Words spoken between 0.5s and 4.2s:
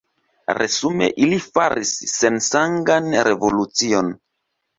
Resume ili faris sensangan revolucion.